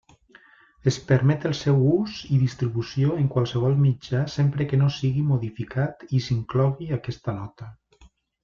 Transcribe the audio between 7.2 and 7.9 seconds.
nota.